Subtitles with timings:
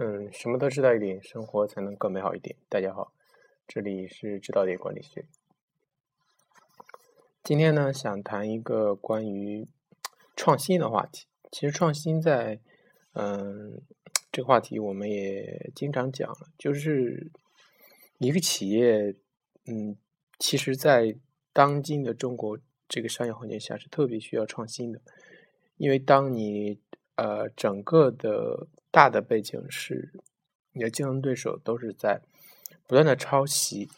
[0.00, 2.54] 嗯，什么都知道一点，生活才能更美好一点。
[2.68, 3.12] 大家好，
[3.66, 5.24] 这里是知道点管理学。
[7.42, 9.66] 今天呢，想谈一个关于
[10.36, 11.26] 创新的话题。
[11.50, 12.60] 其实创新在，
[13.14, 13.82] 嗯，
[14.30, 17.32] 这个话题我们也经常讲了，就是
[18.18, 19.16] 一个企业，
[19.66, 19.96] 嗯，
[20.38, 21.16] 其实，在
[21.52, 22.56] 当今的中国
[22.88, 25.00] 这个商业环境下是特别需要创新的，
[25.76, 26.78] 因为当你
[27.18, 28.66] 呃整个的。
[28.90, 30.10] 大的背景是，
[30.72, 32.22] 你的竞争对手都是在
[32.86, 33.90] 不断的抄袭，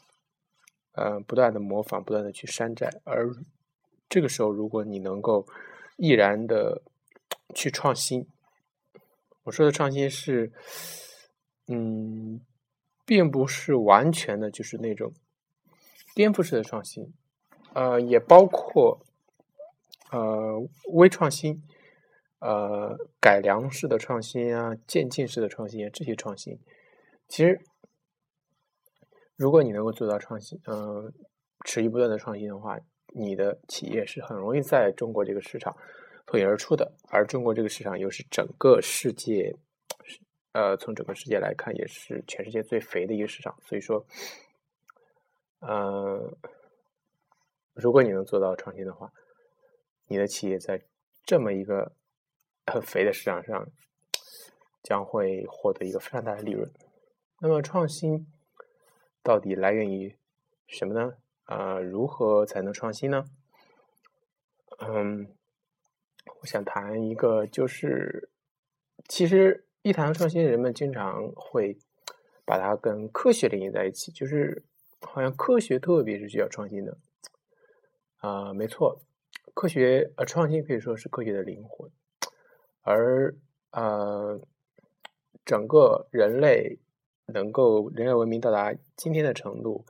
[0.92, 2.90] 呃，不断的模仿，不断的去山寨。
[3.04, 3.30] 而
[4.08, 5.46] 这个时候，如果你能够
[5.96, 6.82] 毅然的
[7.54, 8.26] 去创新，
[9.44, 10.52] 我说的创新是，
[11.68, 12.40] 嗯，
[13.06, 15.12] 并不是完全的就是那种
[16.16, 17.14] 颠覆式的创新，
[17.74, 19.00] 呃，也包括
[20.10, 21.62] 呃微创新。
[22.40, 26.58] 呃，改良式的创新啊，渐进式的创新啊，这些创新，
[27.28, 27.60] 其实，
[29.36, 31.12] 如果你能够做到创新，嗯，
[31.66, 35.76] 持续不断的创新的话，你的企业是很容易在中国这个市场
[36.24, 36.90] 脱颖而出的。
[37.10, 39.54] 而中国这个市场又是整个世界，
[40.52, 43.54] 呃，从整个世界来看，也是全世界最肥的一个市场。
[43.60, 44.02] 所以说，
[45.60, 46.38] 呃，
[47.74, 49.12] 如果你能做到创新的话，
[50.06, 50.82] 你的企业在
[51.26, 51.92] 这么一个。
[52.70, 53.68] 很肥的市场上，
[54.82, 56.70] 将会获得一个非常大的利润。
[57.40, 58.26] 那么，创新
[59.22, 60.16] 到底来源于
[60.66, 61.14] 什么呢？
[61.46, 63.24] 呃，如何才能创新呢？
[64.78, 65.26] 嗯，
[66.40, 68.30] 我想谈一个，就是
[69.08, 71.76] 其实一谈创新，人们经常会
[72.44, 74.62] 把它跟科学联系在一起，就是
[75.00, 76.96] 好像科学特别是需要创新的。
[78.18, 79.00] 啊，没错，
[79.54, 81.90] 科学呃，创新可以说是科学的灵魂。
[82.82, 83.34] 而
[83.72, 84.40] 呃，
[85.44, 86.78] 整个人类
[87.26, 89.84] 能够人类文明到达今天的程度，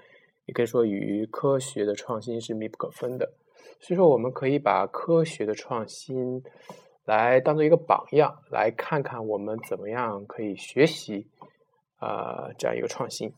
[0.44, 3.32] 也可以说与科学的创新是密不可分的。
[3.80, 6.42] 所以说，我们可以把科学的创新
[7.04, 11.26] 来当做一个榜样，来看看我们怎么样可以学习
[11.96, 13.32] 啊这样一个创新。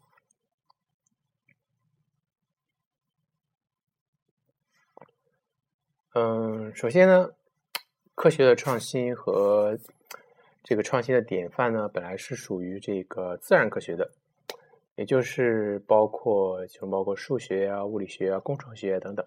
[6.15, 7.31] 嗯，首先呢。
[8.22, 9.77] 科学的创新和
[10.62, 14.09] 这个创新的典范呢，本来是属于这个自然科学的，
[14.94, 19.27] 也就是包括就包括数学啊、物理学啊、工程学等等。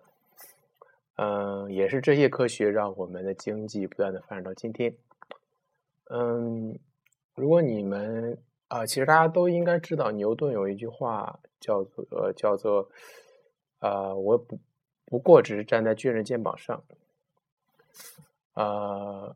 [1.18, 4.96] 嗯，也是这些科学让我们的经济不断的发展到今天。
[6.10, 6.80] 嗯，
[7.36, 8.38] 如果你们
[8.70, 12.90] 啊，其实大家都应该知道，牛顿有一句话叫做叫做
[13.80, 14.58] 呃，我不
[15.04, 16.82] 不过只是站在巨人肩膀上。
[18.56, 19.36] 呃，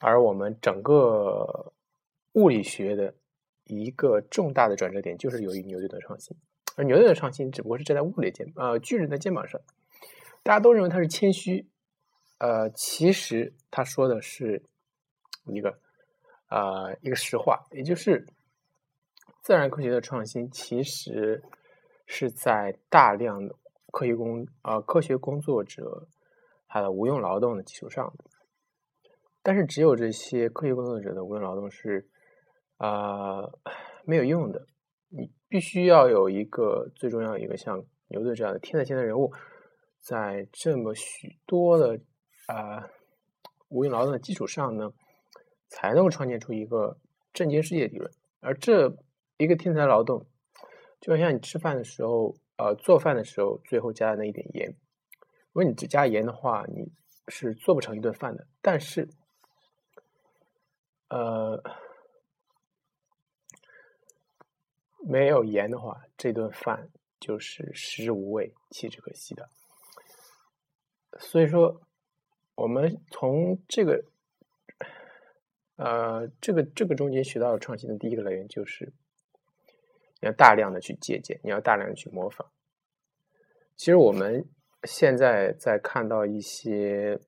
[0.00, 1.72] 而我们整个
[2.32, 3.14] 物理学的
[3.64, 6.36] 一个重大的转折点，就是由于牛顿的创新。
[6.76, 9.60] 而牛顿的创新只不过是站在物理肩呃巨人的肩膀上，
[10.42, 11.68] 大家都认为他是谦虚。
[12.38, 14.62] 呃，其实他说的是
[15.44, 15.78] 一个
[16.46, 18.26] 啊一个实话，也就是
[19.40, 21.42] 自然科学的创新，其实
[22.06, 23.54] 是在大量的
[23.92, 26.08] 科学工啊科学工作者。
[26.74, 28.12] 他的无用劳动的基础上，
[29.44, 32.10] 但是只有这些科学工作者的无用劳动是
[32.78, 33.42] 啊
[34.04, 34.66] 没有用的。
[35.08, 39.32] 你必须要有一个最重要一个像牛顿这样的天才型的人物，
[40.00, 41.96] 在这么许多的
[42.48, 42.90] 啊
[43.68, 44.90] 无用劳动的基础上呢，
[45.68, 46.98] 才能够创建出一个
[47.32, 48.10] 震惊世界理论。
[48.40, 48.92] 而这
[49.36, 50.26] 一个天才劳动，
[51.00, 54.74] 就像你吃饭的时候，呃，做饭的时候，最后加的那一点盐。
[55.54, 56.90] 如果你只加盐的话，你
[57.28, 58.44] 是做不成一顿饭的。
[58.60, 59.08] 但是，
[61.06, 61.62] 呃，
[64.98, 69.48] 没有盐的话，这顿饭就是食之无味，弃之可惜的。
[71.20, 71.80] 所以说，
[72.56, 74.04] 我们从这个，
[75.76, 78.92] 呃，这个这个中间学到的创新的第一个来源就是，
[80.20, 82.50] 你要大量的去借鉴，你要大量的去模仿。
[83.76, 84.44] 其实我们。
[84.84, 87.18] 现在在看到一些，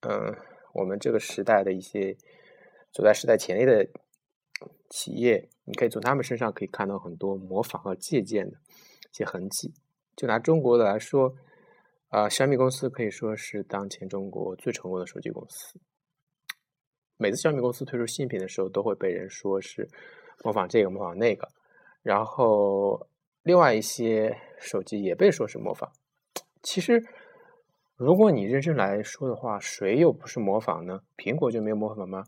[0.00, 0.34] 嗯，
[0.72, 2.16] 我们这个时代的一些
[2.92, 3.86] 走在时代前列的
[4.88, 9.72] 企业，你可以从他们身上可以看到很多模仿和借鉴的一些痕迹。
[10.16, 11.34] 就拿中国的来说，
[12.08, 15.80] 啊，小米公司可以说是当前中国最成功的手机公司。
[17.16, 19.88] 每次小米公司推出新品的时候，都会被人说是
[20.44, 21.48] 模仿这个模仿那个，
[22.02, 23.08] 然后
[23.42, 25.90] 另外一些手机也被说是模仿。
[26.62, 27.04] 其实，
[27.96, 31.00] 如果你认真来说的话，谁又不是模仿呢？
[31.16, 32.24] 苹果就没有模仿吗？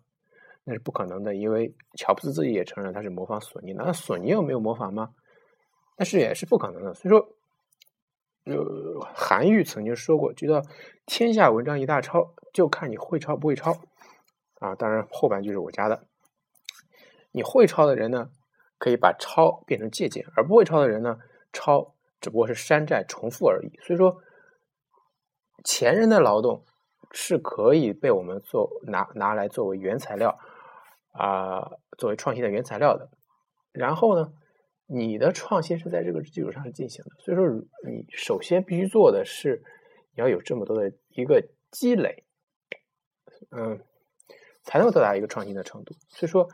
[0.65, 5.15] 那是不可能的，因为乔布斯自己也承认他是模仿索尼，那索尼又没有模仿吗？
[5.97, 6.95] 但是也是不可能的。
[6.95, 7.29] 所以说，
[8.47, 10.63] 呃，韩愈曾经说过，觉得
[11.07, 13.73] 天下文章一大抄，就看你会抄不会抄
[14.59, 14.75] 啊。
[14.75, 16.07] 当然后半句是我加的，
[17.31, 18.31] 你会抄的人呢，
[18.79, 21.19] 可以把抄变成借鉴，而不会抄的人呢，
[21.53, 21.95] 抄
[22.25, 23.79] 只不过是山寨重复而已。
[23.83, 24.23] 所以说，
[25.63, 26.65] 前人的劳动
[27.13, 30.39] 是可以被我们做拿拿来作为原材料。
[31.17, 33.09] 啊，作为创新的原材料的，
[33.71, 34.33] 然后呢，
[34.87, 37.47] 你的创新是在这个基础上是进行的，所以说
[37.87, 39.63] 你首先必须做的是
[40.17, 42.25] 你要有这么多的一个积累，
[43.53, 43.81] 嗯，
[44.65, 45.95] 才能到达一个创新的程度。
[46.09, 46.49] 所以说，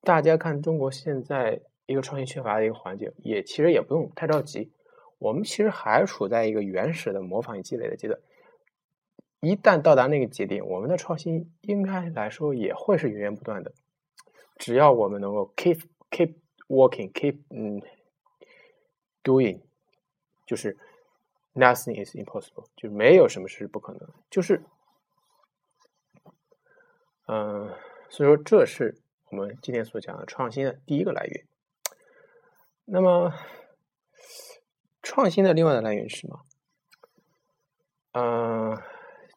[0.00, 4.72] 大家看中国现在一个创新缺乏的一个环境，也其实也不用太着急，
[5.18, 8.18] 我们其实还处在一个原始的模仿与积累的阶段。
[9.40, 13.72] 一旦到达那个节点，我们的创新应该来说也会是源源不断的。
[14.56, 16.34] 只要我们能够 keep keep
[16.68, 17.82] working，keep 嗯
[19.22, 19.60] doing，
[20.46, 20.78] 就是
[21.52, 24.08] nothing is impossible，就没有什么是不可能。
[24.30, 24.62] 就是
[27.26, 27.70] 嗯，
[28.08, 28.96] 所以说这是
[29.30, 31.44] 我们今天所讲的创新的第一个来源。
[32.84, 33.32] 那么
[35.02, 36.40] 创新的另外的来源是什么？
[38.12, 38.82] 嗯。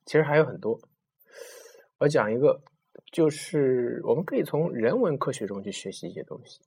[0.06, 0.80] 其实还有很多，
[1.98, 2.62] 我讲一个，
[3.12, 6.62] 就是我们可以从人文科学中去学习一些东西。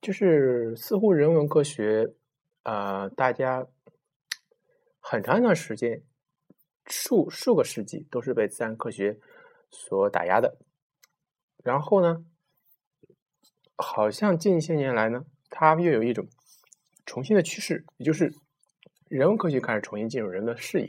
[0.00, 2.12] 就是似乎人文科学，
[2.64, 3.68] 啊，大家
[4.98, 6.02] 很长一段时间，
[6.86, 9.20] 数数个世纪都是被自然科学
[9.70, 10.58] 所打压的。
[11.62, 12.24] 然后呢，
[13.76, 16.26] 好像近些年来呢，它又有一种
[17.06, 18.32] 重新的趋势，也就是
[19.08, 20.88] 人文科学开始重新进入人们的视野。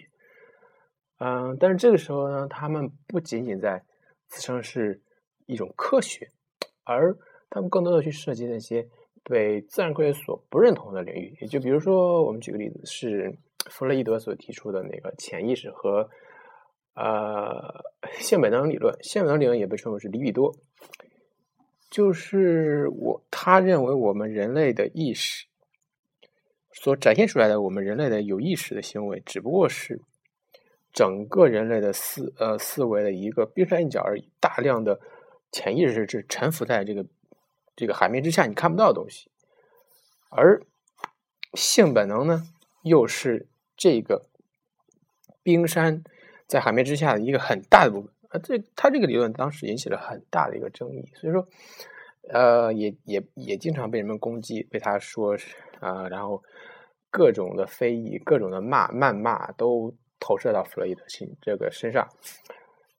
[1.20, 3.84] 嗯，但是这个时候呢，他们不仅仅在
[4.28, 5.02] 自称是
[5.46, 6.30] 一种科学，
[6.84, 7.16] 而
[7.50, 8.88] 他们更多的去涉及那些
[9.24, 11.38] 被自然科学所不认同的领域。
[11.40, 13.34] 也就比如说，我们举个例子，是
[13.70, 16.10] 弗洛伊德所提出的那个潜意识和
[16.96, 17.84] 呃
[18.20, 18.94] 性本能理论。
[19.02, 20.54] 性本能理论也被称为是里比多，
[21.94, 25.46] 就是我他认为我们人类的意识
[26.72, 30.02] 所展现出来的，我们人类的有意识的行为，只不过是。
[30.92, 35.00] 整个人类的思呃思维的一个冰山一角而已，大量的
[35.52, 37.06] 潜意识是沉浮在这个
[37.76, 39.30] 这个海面之下，你看不到的东西。
[40.30, 40.62] 而
[41.56, 42.44] 性本能呢，
[42.84, 44.28] 又是这个
[45.42, 46.04] 冰山
[46.48, 48.12] 在海面之下的一个很大的部分。
[48.34, 51.48] 啊，这他这个理论当时引起了很大的一个争议，所以说，
[52.30, 55.38] 呃，也也也经常被人们攻击，被他说
[55.80, 56.44] 啊，然后
[57.10, 59.96] 各种的非议，各种的骂谩骂都。
[60.26, 62.08] 投射到弗洛伊德心这个身上，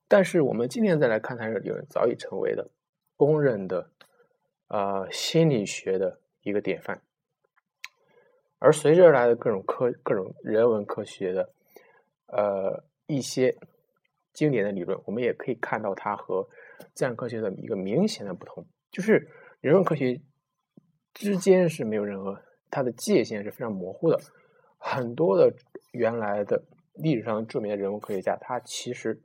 [0.07, 2.69] 但是我们今天再来看他这个理论，早已成为了
[3.17, 3.89] 公认的
[4.67, 7.01] 呃心理学的一个典范。
[8.59, 11.49] 而随之而来的各种科、各种人文科学的
[12.27, 13.57] 呃一些
[14.35, 16.47] 经典的理论，我们也可以看到它和
[16.93, 19.27] 自然科学的一个明显的不同，就是
[19.61, 20.21] 人文科学
[21.15, 22.39] 之间是没有任何
[22.69, 24.19] 它的界限是非常模糊的，
[24.77, 25.51] 很多的
[25.91, 26.61] 原来的。
[26.97, 29.21] 历史上著名的人文科学家，他其实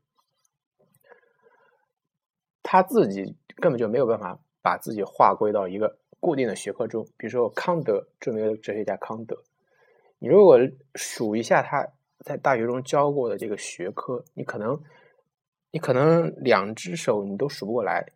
[2.64, 7.06] 他自己根本就没有办法把自己划归到一个固定的学科中。
[7.16, 9.44] 比如说康德，著名的哲学家康德，
[10.18, 10.58] 你如果
[10.96, 11.92] 数一下他
[12.24, 14.80] 在大学中教过的这个学科，你可能
[15.70, 18.06] 你可能两只手你都数不过来。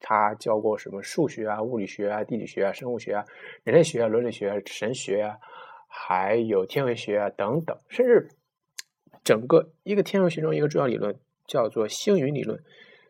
[0.00, 3.24] 他教过什么数学啊、物理学啊、地理学啊、生物学啊、
[3.62, 5.38] 人类学啊、伦理学啊、神学啊，
[5.88, 8.28] 还有天文学啊等等，甚至。
[9.22, 12.62] 整个一个天文学中一个重要理论叫做星云理论，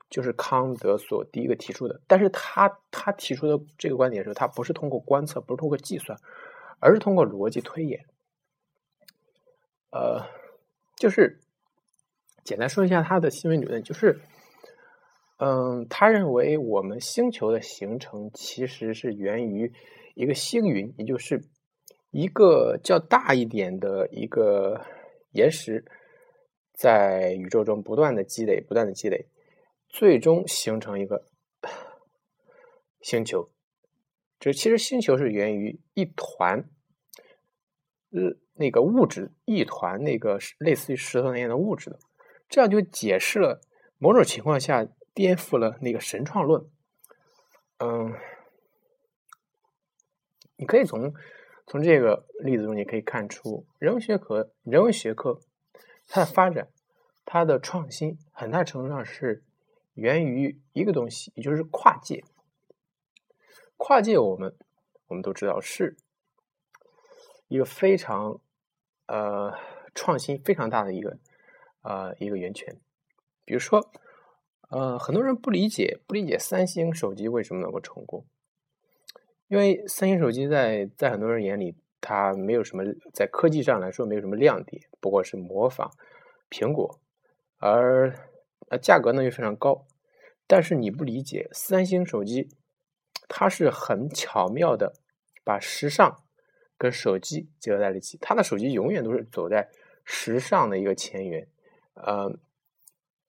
[0.08, 2.00] 就是康德所第一个提出的。
[2.06, 6.16] 但是他他提出的这个观点是，他不是通过观测，不是通过计算，
[6.78, 8.04] 而是通过逻辑推演。
[9.94, 10.26] 呃，
[10.96, 11.40] 就是
[12.42, 14.20] 简单说一下他的新闻理论，就是
[15.38, 19.72] 嗯，他认为我们星球的形成其实是源于
[20.16, 21.40] 一个星云，也就是
[22.10, 24.84] 一个较大一点的一个
[25.30, 25.84] 岩石。
[26.76, 29.28] 在宇宙中不断的积累，不断的积累，
[29.88, 31.24] 最终形成一个
[33.00, 33.48] 星球。
[34.40, 36.68] 这其实星球是源于一团，
[38.10, 41.98] 呃，那个物质，一团那个类似于石头那样的物质的。
[42.48, 43.60] 这样就解释了
[43.98, 46.64] 某种情况下颠覆了那个神创论。
[47.78, 48.14] 嗯，
[50.56, 51.12] 你可以从
[51.66, 55.40] 从这个例子中，你可以看出人文学科，人文学科。
[56.06, 56.68] 它的发展，
[57.24, 59.42] 它的创新，很大程度上是
[59.94, 62.22] 源于一个东西，也就是跨界。
[63.78, 64.54] 跨界，我们
[65.08, 65.96] 我们都知道是
[67.48, 68.38] 一个非常
[69.06, 69.52] 呃
[69.94, 71.18] 创新非常大的一个
[71.82, 72.76] 呃一个源泉。
[73.44, 73.90] 比如说，
[74.70, 78.24] 呃，很多人不理解不理解三星手机为什么能够成功，
[79.48, 85.90] 因为三星手机在在很多人眼里，它没有什么在科技上来说没有什么亮点，不过是模仿
[86.50, 87.00] 苹果，
[87.58, 88.14] 而
[88.68, 89.86] 呃价格呢又非常高。
[90.46, 92.48] 但是你不理解三星手机。
[93.26, 94.92] 它是很巧妙的
[95.42, 96.23] 把时尚
[96.76, 99.68] 跟手机结合在了一起，他的手机永远都是走在
[100.04, 101.46] 时尚的一个前沿。
[101.94, 102.32] 呃，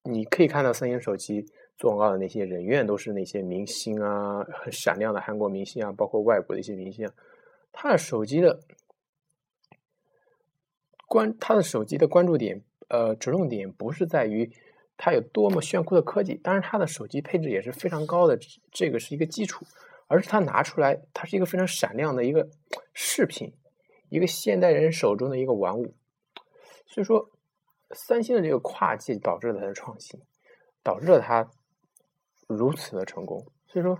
[0.03, 1.45] 你可以看到三星手机
[1.77, 7.09] 做广告的那些人，永远都是那些明星啊，很闪亮的韩国明星啊，包括外国的一些明星。
[7.71, 8.59] 他的手机的
[11.07, 14.51] 关，他的手机的关注点，呃，着重点不是在于
[14.97, 18.39] 它有多么炫酷的科技，当然它的手机配置也是非常高的，
[18.71, 19.65] 这个是一个基础。
[20.07, 22.47] 而是它拿出来，它是一个非常闪亮的一个
[22.93, 23.53] 饰品，
[24.09, 25.95] 一个现代人手中的一个玩物。
[26.85, 27.31] 所以说，
[27.91, 30.21] 三星的这个跨界导致了它的创新，
[30.83, 31.49] 导致了它
[32.47, 33.45] 如此的成功。
[33.67, 33.97] 所以说，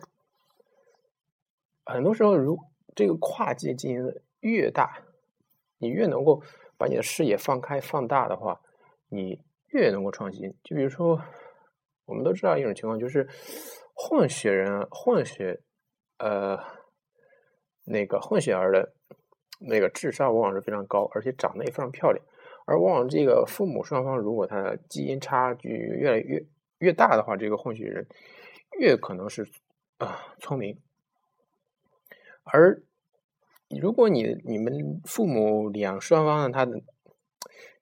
[1.85, 2.59] 很多时候，如
[2.95, 5.01] 这个跨界进行的越大，
[5.79, 6.41] 你越能够
[6.77, 8.62] 把你的视野放开放大的话，
[9.09, 10.53] 你越能够创新。
[10.63, 11.19] 就比如说，
[12.05, 13.27] 我们都知道一种情况，就是
[13.95, 15.59] 混血人混血。
[16.17, 16.57] 呃，
[17.84, 18.93] 那个混血儿的，
[19.60, 22.25] 那个智商往往是非常高，而且长得也非常漂亮。
[22.65, 26.45] 而往往这个父母双方如果他的基因差距越来越
[26.79, 28.07] 越大的话，这个混血人
[28.79, 29.48] 越可能是
[29.98, 30.79] 啊聪明。
[32.43, 32.81] 而
[33.69, 36.81] 如果你你们父母两双方呢，他的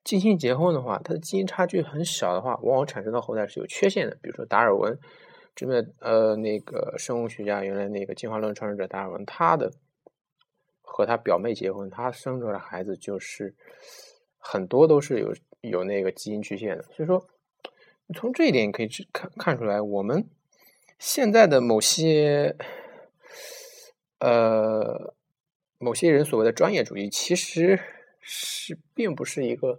[0.02, 4.98] 近亲结婚的话，他的基因差距很小的话，往往产生的后代是有缺陷的，比如说达尔文。
[5.56, 9.72] 这边呃，那个生物学家原来那个进化论创始者达尔文，他的
[10.82, 13.54] 和他表妹结婚，他生出来的孩子就是
[14.36, 16.82] 很多都是有有那个基因缺陷的。
[16.96, 17.24] 所以说，
[18.14, 20.26] 从这一点可以去看看出来，我们
[20.98, 22.56] 现在的某些
[24.18, 25.14] 呃
[25.78, 27.78] 某些人所谓的专业主义，其实
[28.20, 29.78] 是并不是一个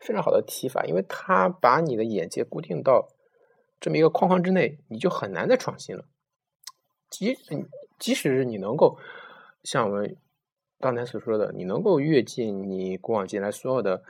[0.00, 3.10] 非常好的提法，因为他把你的眼界固定到。
[3.80, 6.04] 这么一个框框之内，你就很难再创新了。
[7.10, 7.36] 即
[7.98, 8.98] 即使你能够
[9.62, 10.16] 像我们
[10.80, 14.02] 刚才所说的，你能够跃进你过往进来所有的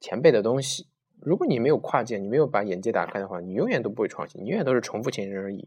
[0.00, 0.86] 前辈的东西，
[1.20, 5.66] 如果你没有跨界，你没有把眼界打开的话，你永远都不会创新，你永远都是重复前人而已。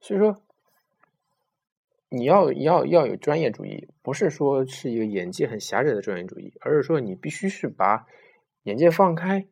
[0.00, 0.42] 所以说，
[2.08, 8.06] 你要要要有专业主义，不是说是一个眼界很狭窄的专业主义，而是说你必须是把
[8.62, 9.46] 眼界放开。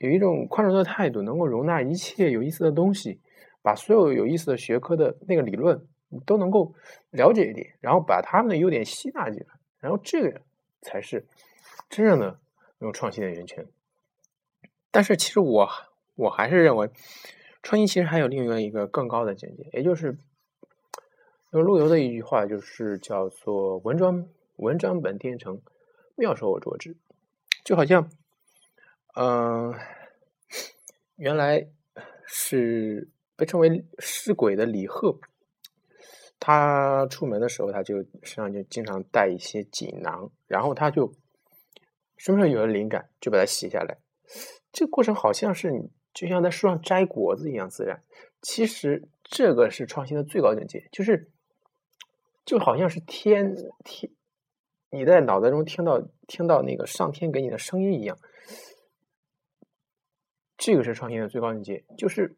[0.00, 3.20] 有一种宽容的态度，能够容纳一切有意思的东西，
[3.60, 5.86] 把所有有意思的学科的那个理论
[6.24, 6.74] 都能够
[7.10, 9.46] 了解一点，然后把他们的优点吸纳进来，
[9.78, 10.40] 然后这个
[10.80, 11.26] 才是
[11.90, 12.38] 真正的
[12.78, 13.66] 那种创新的源泉。
[14.90, 15.68] 但是，其实我
[16.14, 16.88] 我还是认为，
[17.62, 20.16] 创新其实还有另外一个更高的境界，也就是
[21.50, 24.26] 用陆游的一句话，就是叫做“文章
[24.56, 25.60] 文章本天成，
[26.16, 26.96] 妙手我拙之”，
[27.62, 28.08] 就好像。
[29.14, 29.74] 嗯，
[31.16, 31.68] 原来
[32.26, 35.18] 是被称为尸鬼的李贺，
[36.38, 41.12] 他出门的时候，他就身上就经常带一些锦囊，然后他就
[42.16, 43.98] 什么时候有了灵感，就把它写下来。
[44.72, 48.02] 这个过程好像是你就像在树上摘果子一样自然。
[48.40, 51.30] 其实这个是创新的最高境界，就是
[52.44, 54.12] 就好像是天天
[54.90, 58.16] 你在脑袋中听到听到那个上天给你的声音一样。
[60.60, 62.36] 这个是创新的最高境界，就是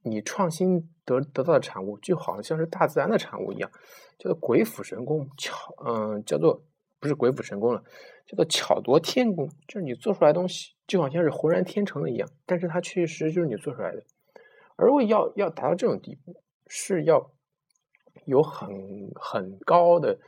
[0.00, 3.70] 你创新得得到的产物，就好像是大自然的产物一样，
[4.18, 6.62] 叫做鬼斧神工，巧，嗯，叫做
[6.98, 7.84] 不是鬼斧神工了，
[8.26, 14.02] 叫做巧夺天工，就是你做出来东西就好像是浑然天成的一样，但是它确实就是你做出来的。
[14.76, 17.30] 而我要要达到这种地步，是要
[18.24, 20.18] 有很很高的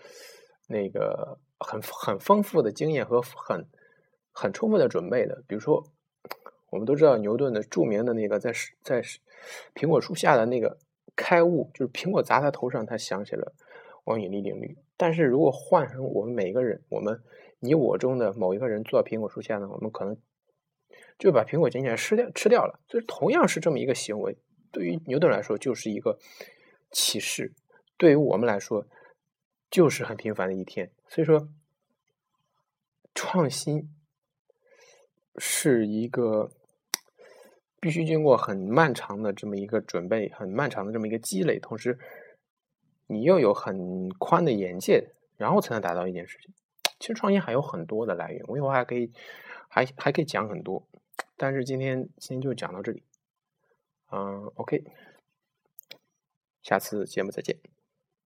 [0.69, 3.67] 那个很很丰富的经验和很
[4.31, 5.83] 很充分的准备的，比如说。
[6.71, 9.03] 我们都知道牛顿的著名的那个在在
[9.75, 10.79] 苹果树下的那个
[11.17, 13.53] 开悟，就是苹果砸他头上，他想起了
[14.05, 14.79] 万有引力定律。
[14.97, 17.21] 但是如果换成我们每一个人，我们
[17.59, 20.17] 你我中的某一个人坐在苹果树下呢，我们可能
[21.19, 22.79] 就把苹果捡起来吃掉吃掉了。
[22.89, 24.37] 所以同样是这么一个行为，
[24.71, 26.19] 对于牛顿来说就是一个
[26.93, 27.53] 启示，
[27.97, 28.87] 对于我们来说
[29.71, 30.93] 就是很平凡的一天。
[31.09, 31.49] 所以说，
[33.13, 33.93] 创新
[35.37, 36.53] 是一个。
[37.81, 41.99] 必须经过很漫长的这么一个准备，很漫长的这么一个积累，同时
[43.07, 46.53] 你又有很宽的眼界，然后才能达到一件事情。
[46.99, 49.11] 其实创业还有很多的来源，我以后还可以
[49.69, 50.87] 还还可以讲很多，
[51.37, 53.03] 但是今天今天就讲到这里。
[54.13, 54.85] 嗯，OK，
[56.63, 57.57] 下次节目再见。